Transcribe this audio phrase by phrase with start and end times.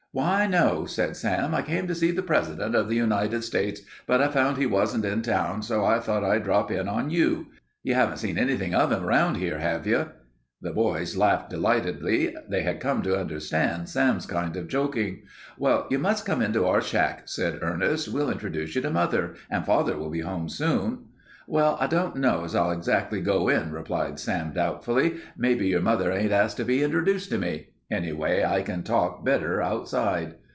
[0.13, 1.55] "Why, no," said Sam.
[1.55, 5.05] "I came to see the President of the United States, but I found he wasn't
[5.05, 7.45] in town, so I thought I'd drop in on you.
[7.81, 10.07] You haven't seen anything of him around here, have you?"
[10.61, 15.21] The boys laughed delightedly; they had come to understand Sam's kind of joking.
[15.57, 18.09] "Well, you must come into our shack," said Ernest.
[18.09, 21.05] "We'll introduce you to mother, and father will be home soon."
[21.47, 25.21] "Well, I don't know as I'll exactly go in," replied Sam, doubtfully.
[25.37, 27.67] "Maybe your mother ain't asked to be interduced to me.
[27.91, 30.35] Anyway, I can talk better outside."